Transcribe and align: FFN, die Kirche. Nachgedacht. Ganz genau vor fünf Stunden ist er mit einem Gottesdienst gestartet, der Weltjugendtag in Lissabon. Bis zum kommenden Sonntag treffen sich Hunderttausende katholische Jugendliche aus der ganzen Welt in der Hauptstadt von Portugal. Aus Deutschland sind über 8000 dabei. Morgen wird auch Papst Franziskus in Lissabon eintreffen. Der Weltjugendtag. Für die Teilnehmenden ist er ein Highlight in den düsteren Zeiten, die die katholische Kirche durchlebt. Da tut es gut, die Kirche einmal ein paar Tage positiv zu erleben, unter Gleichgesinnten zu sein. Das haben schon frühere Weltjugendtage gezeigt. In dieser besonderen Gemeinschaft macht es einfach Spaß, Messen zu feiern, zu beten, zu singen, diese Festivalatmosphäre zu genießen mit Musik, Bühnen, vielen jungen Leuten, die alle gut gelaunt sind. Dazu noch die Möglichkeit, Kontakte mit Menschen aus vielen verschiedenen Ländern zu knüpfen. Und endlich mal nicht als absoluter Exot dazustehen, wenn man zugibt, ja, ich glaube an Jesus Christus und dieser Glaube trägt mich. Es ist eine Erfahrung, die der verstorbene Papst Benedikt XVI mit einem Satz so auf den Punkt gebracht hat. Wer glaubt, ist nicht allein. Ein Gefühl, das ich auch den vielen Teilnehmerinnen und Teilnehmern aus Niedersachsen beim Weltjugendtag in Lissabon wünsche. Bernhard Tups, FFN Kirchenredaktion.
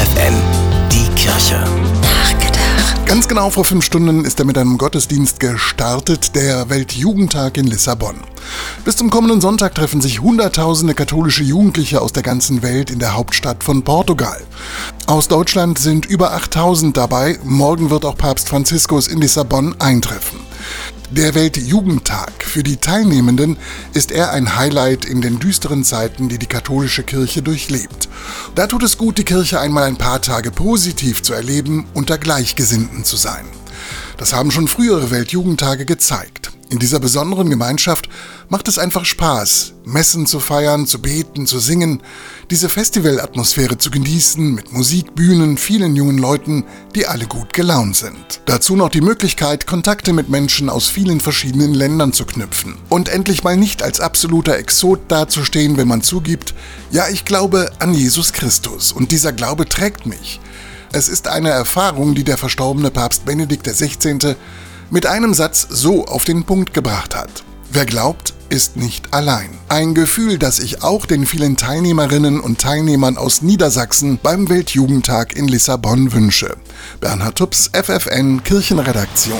FFN, 0.00 0.34
die 0.90 1.14
Kirche. 1.14 1.62
Nachgedacht. 2.00 3.04
Ganz 3.04 3.28
genau 3.28 3.50
vor 3.50 3.66
fünf 3.66 3.84
Stunden 3.84 4.24
ist 4.24 4.38
er 4.38 4.46
mit 4.46 4.56
einem 4.56 4.78
Gottesdienst 4.78 5.40
gestartet, 5.40 6.34
der 6.34 6.70
Weltjugendtag 6.70 7.58
in 7.58 7.66
Lissabon. 7.66 8.14
Bis 8.82 8.96
zum 8.96 9.10
kommenden 9.10 9.42
Sonntag 9.42 9.74
treffen 9.74 10.00
sich 10.00 10.22
Hunderttausende 10.22 10.94
katholische 10.94 11.42
Jugendliche 11.42 12.00
aus 12.00 12.14
der 12.14 12.22
ganzen 12.22 12.62
Welt 12.62 12.90
in 12.90 12.98
der 12.98 13.14
Hauptstadt 13.14 13.62
von 13.62 13.82
Portugal. 13.82 14.40
Aus 15.06 15.28
Deutschland 15.28 15.78
sind 15.78 16.06
über 16.06 16.32
8000 16.32 16.96
dabei. 16.96 17.38
Morgen 17.44 17.90
wird 17.90 18.06
auch 18.06 18.16
Papst 18.16 18.48
Franziskus 18.48 19.06
in 19.06 19.20
Lissabon 19.20 19.78
eintreffen. 19.80 20.40
Der 21.12 21.34
Weltjugendtag. 21.34 22.44
Für 22.44 22.62
die 22.62 22.76
Teilnehmenden 22.76 23.56
ist 23.94 24.12
er 24.12 24.30
ein 24.30 24.54
Highlight 24.54 25.04
in 25.04 25.20
den 25.20 25.40
düsteren 25.40 25.82
Zeiten, 25.82 26.28
die 26.28 26.38
die 26.38 26.46
katholische 26.46 27.02
Kirche 27.02 27.42
durchlebt. 27.42 28.08
Da 28.54 28.68
tut 28.68 28.84
es 28.84 28.96
gut, 28.96 29.18
die 29.18 29.24
Kirche 29.24 29.58
einmal 29.58 29.82
ein 29.82 29.96
paar 29.96 30.22
Tage 30.22 30.52
positiv 30.52 31.24
zu 31.24 31.32
erleben, 31.32 31.86
unter 31.94 32.16
Gleichgesinnten 32.16 33.02
zu 33.02 33.16
sein. 33.16 33.44
Das 34.18 34.32
haben 34.32 34.52
schon 34.52 34.68
frühere 34.68 35.10
Weltjugendtage 35.10 35.84
gezeigt. 35.84 36.49
In 36.70 36.78
dieser 36.78 37.00
besonderen 37.00 37.50
Gemeinschaft 37.50 38.08
macht 38.48 38.68
es 38.68 38.78
einfach 38.78 39.04
Spaß, 39.04 39.72
Messen 39.84 40.26
zu 40.26 40.38
feiern, 40.38 40.86
zu 40.86 41.02
beten, 41.02 41.44
zu 41.44 41.58
singen, 41.58 42.00
diese 42.48 42.68
Festivalatmosphäre 42.68 43.76
zu 43.76 43.90
genießen 43.90 44.54
mit 44.54 44.72
Musik, 44.72 45.16
Bühnen, 45.16 45.58
vielen 45.58 45.96
jungen 45.96 46.18
Leuten, 46.18 46.64
die 46.94 47.08
alle 47.08 47.26
gut 47.26 47.54
gelaunt 47.54 47.96
sind. 47.96 48.40
Dazu 48.46 48.76
noch 48.76 48.88
die 48.88 49.00
Möglichkeit, 49.00 49.66
Kontakte 49.66 50.12
mit 50.12 50.28
Menschen 50.28 50.70
aus 50.70 50.88
vielen 50.88 51.18
verschiedenen 51.18 51.74
Ländern 51.74 52.12
zu 52.12 52.24
knüpfen. 52.24 52.76
Und 52.88 53.08
endlich 53.08 53.42
mal 53.42 53.56
nicht 53.56 53.82
als 53.82 53.98
absoluter 53.98 54.56
Exot 54.56 55.00
dazustehen, 55.08 55.76
wenn 55.76 55.88
man 55.88 56.02
zugibt, 56.02 56.54
ja, 56.92 57.08
ich 57.08 57.24
glaube 57.24 57.72
an 57.80 57.94
Jesus 57.94 58.32
Christus 58.32 58.92
und 58.92 59.10
dieser 59.10 59.32
Glaube 59.32 59.68
trägt 59.68 60.06
mich. 60.06 60.40
Es 60.92 61.08
ist 61.08 61.26
eine 61.26 61.50
Erfahrung, 61.50 62.14
die 62.14 62.24
der 62.24 62.38
verstorbene 62.38 62.92
Papst 62.92 63.24
Benedikt 63.24 63.66
XVI 63.66 64.36
mit 64.90 65.06
einem 65.06 65.34
Satz 65.34 65.66
so 65.70 66.06
auf 66.06 66.24
den 66.24 66.44
Punkt 66.44 66.74
gebracht 66.74 67.14
hat. 67.16 67.44
Wer 67.72 67.86
glaubt, 67.86 68.34
ist 68.48 68.76
nicht 68.76 69.14
allein. 69.14 69.50
Ein 69.68 69.94
Gefühl, 69.94 70.38
das 70.38 70.58
ich 70.58 70.82
auch 70.82 71.06
den 71.06 71.24
vielen 71.24 71.56
Teilnehmerinnen 71.56 72.40
und 72.40 72.60
Teilnehmern 72.60 73.16
aus 73.16 73.42
Niedersachsen 73.42 74.18
beim 74.20 74.48
Weltjugendtag 74.48 75.36
in 75.36 75.46
Lissabon 75.46 76.12
wünsche. 76.12 76.56
Bernhard 77.00 77.38
Tups, 77.38 77.70
FFN 77.72 78.42
Kirchenredaktion. 78.42 79.38